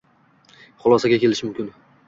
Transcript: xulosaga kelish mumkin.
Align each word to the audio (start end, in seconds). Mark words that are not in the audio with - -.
xulosaga 0.85 1.21
kelish 1.25 1.45
mumkin. 1.49 1.73